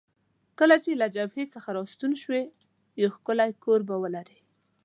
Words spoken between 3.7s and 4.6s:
به ولرې.